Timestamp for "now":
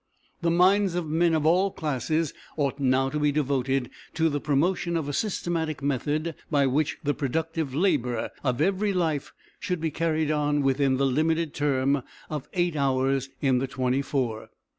2.79-3.09